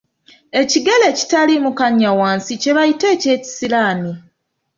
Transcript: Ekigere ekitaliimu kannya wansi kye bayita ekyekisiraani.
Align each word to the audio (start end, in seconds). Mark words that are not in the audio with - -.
Ekigere 0.61 1.03
ekitaliimu 1.11 1.71
kannya 1.79 2.11
wansi 2.19 2.53
kye 2.61 2.71
bayita 2.77 3.05
ekyekisiraani. 3.15 4.11